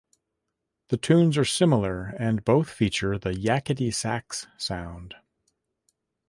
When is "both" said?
2.43-2.71